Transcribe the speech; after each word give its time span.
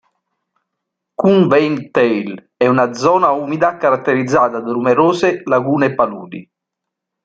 Kune-Vain-Tale 1.13 2.53
è 2.57 2.65
una 2.65 2.91
zona 2.93 3.29
umida 3.33 3.77
caratterizzata 3.77 4.59
da 4.59 4.71
numerose 4.71 5.41
lagune 5.45 5.85
e 5.85 5.93
paludi. 5.93 6.51